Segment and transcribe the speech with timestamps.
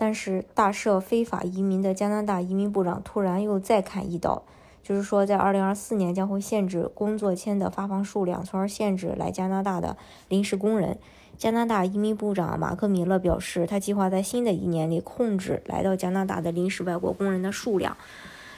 [0.00, 4.44] 但是大赦非法移民的加拿大移民部长突然又再砍一刀，
[4.80, 9.96] 就是说在二零二四年将会限制工作签的发放数量，从而限制来加拿大的
[10.28, 10.96] 临时工人。
[11.36, 17.96] 加拿大移民部长马克米勒表示，他计划在新的一年里控制来到加拿大的临时外国工人的数量。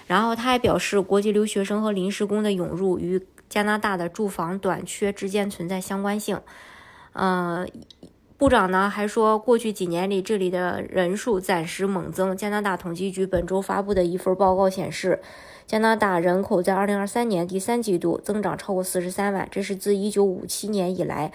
[0.06, 6.38] 然后他还表示，国际留学生和临时工的涌入与加拿大的住房短缺之间存在相关性。
[7.14, 7.66] 嗯。
[8.40, 12.34] 部长呢还说，过去几年里，这里的人数暂时猛增。
[12.34, 15.20] 加拿大统计局本周发布的一份报告显示，
[15.66, 21.30] 加拿大人口在2023年第三季度增长超过43万，这是自1957年以来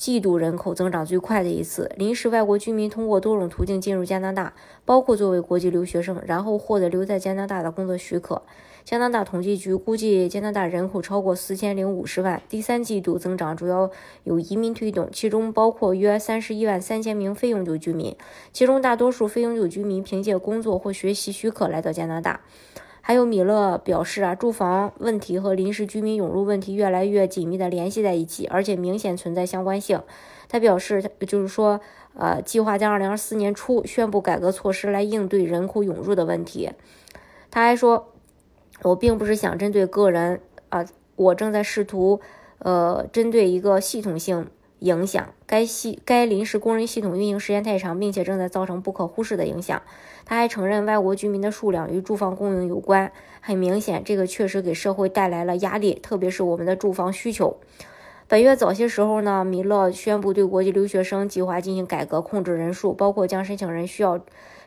[0.00, 1.92] 季度人口增长最快的一次。
[1.94, 4.54] 临时外国居民通过多种途径进入加拿大，
[4.86, 8.40] 包括作为国际留学生，然后获得留在加拿大的工作许可。
[8.82, 12.40] 加拿大统计局估计，加拿大人口超过四千零五十万。
[12.48, 13.90] 第三季度增长主要
[14.24, 18.16] 有移民推动，其中包括约三十一万三千名非永久居民，
[18.54, 22.40] 其中大多数非永久居民凭借工作或学习许可来到加拿大。
[23.00, 30.02] 还有米勒表示啊，住房问题和临时居民涌入问题越来越紧密地联系在一起，而且明显存在相关性。
[30.48, 31.80] 他表示，就是说，
[32.14, 36.70] 呃，计划在二零二四年初宣布改革措施来应对人口涌入的问题。
[37.50, 38.06] 他还说。
[38.82, 40.40] 我并不是想针对个人
[40.70, 42.18] 啊，我正在试图，
[42.60, 44.46] 呃，针对一个系统性
[44.80, 45.32] 影响。
[45.46, 49.80] 该系该临时工人系统运营时间太长，并且正在造成不可忽视的影响。
[50.26, 53.10] 他还承认，外国居民的数量与住房供应有关。
[53.40, 57.56] 很明显，这个确实给社会带来了压力，特别是我们的住房需求。
[58.28, 64.20] 本月早些时候呢，米勒宣布对国际留学生计划进行改革，控制人数，包括将申请人需要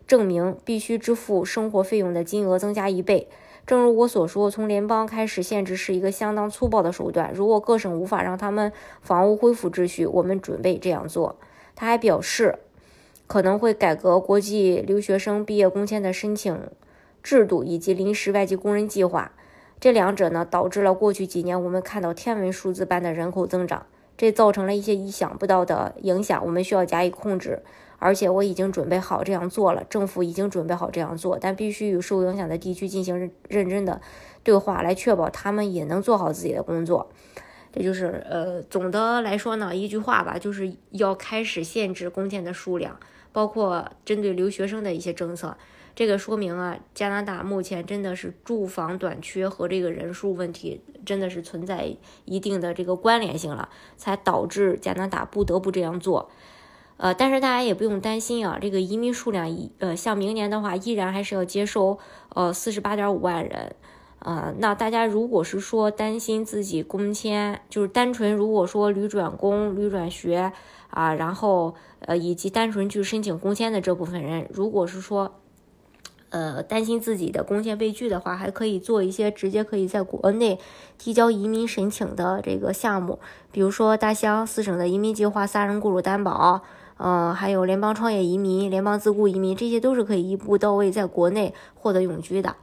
[0.06, 3.30] 证明必须支付生活费用的金额增加一倍。
[3.66, 7.32] 正如我所说，从联邦开始限制是一个相当粗暴的手段。
[7.34, 11.38] 如果各省无法让他们房屋恢复秩序，我们准备这样做。
[11.74, 12.60] 他还表示，
[13.26, 16.60] 可能会改革国际留学生毕业工签的申请
[17.24, 19.32] 制度以及临时外籍工人计划。
[19.80, 23.86] 这两者呢，导致了过去几年我们看到天文数字般的人口增长，
[24.18, 27.64] 这造成了一些意想不到的影响，我们需要加以控制。
[28.04, 34.02] 而且我已经准备好这样做了，政府已经准备好这样做，但必须与受影响的地区进行认认真的
[34.44, 37.10] 对话，来确保他们也能做好自己的工作。
[37.72, 43.00] 这就是呃，总的来说呢，一句话吧，就是要开始限制工签的数量，
[43.32, 45.56] 包括针对留学生的一些政策。
[45.96, 56.30] 这个说明啊，加拿大目前真的是住房短缺和这个人数问题真的是存在一定的这个关联性了，才导致加拿大不得不这样做。
[56.98, 61.98] 呃，但是大家也不用担心啊，这个移民数量一呃，像明年的话，依然还是要接收
[62.30, 63.76] 呃四十八点五万人，
[64.20, 70.54] 呃，那大家如果是说担心自己工签，就是单纯如果说旅转工、旅转学
[70.92, 75.42] 啊，然后呃以及单纯去申请工签的这部分人，如果是说
[76.30, 80.60] 呃担心自己的工签被拒的话，还可以做一些直接可以在国内
[80.98, 83.20] 提交移民申请的这个项目，
[83.52, 86.64] 比如说大乡四省的移民计划、三人雇主担保。
[87.06, 92.56] 嗯，还有联邦创业移民、联邦自雇移民，这些都是可以一步到位在国内获得永居的。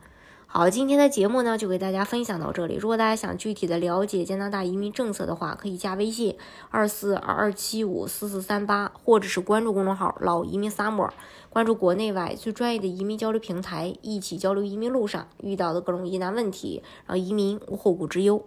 [0.47, 2.77] 好，今天的节目呢就给大家分享到这里。
[2.77, 6.35] 如果大家想具体的了解加拿大移民政策的话，可以加微信
[6.71, 11.11] 二四二二七五四四三八，或者是关注公众号“老移民 summer”，
[11.51, 18.43] 关注国内外最专业的移民交流平台，一起交流移民路上遇到的各种疑难问题，让移民无后顾之忧。